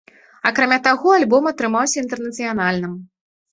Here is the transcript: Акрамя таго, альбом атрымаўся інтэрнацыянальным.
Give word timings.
Акрамя 0.49 0.79
таго, 0.87 1.09
альбом 1.17 1.51
атрымаўся 1.53 1.97
інтэрнацыянальным. 2.03 2.99